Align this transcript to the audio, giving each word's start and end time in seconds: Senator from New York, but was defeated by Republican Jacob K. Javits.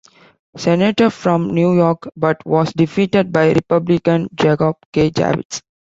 Senator 0.57 1.11
from 1.11 1.53
New 1.53 1.75
York, 1.75 2.09
but 2.17 2.43
was 2.43 2.73
defeated 2.73 3.31
by 3.31 3.51
Republican 3.53 4.27
Jacob 4.33 4.77
K. 4.91 5.11
Javits. 5.11 5.61